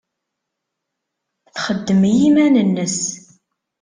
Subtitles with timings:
[1.53, 2.99] Txeddem i yiman-nnes.